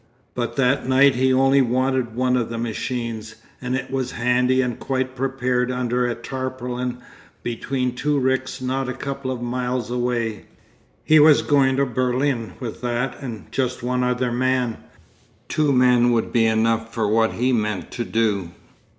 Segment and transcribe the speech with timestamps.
[0.33, 4.79] But that night he only wanted one of the machines, and it was handy and
[4.79, 6.97] quite prepared under a tarpaulin
[7.43, 10.45] between two ricks not a couple of miles away;
[11.03, 14.77] he was going to Berlin with that and just one other man.
[15.47, 18.49] Two men would be enough for what he meant to do....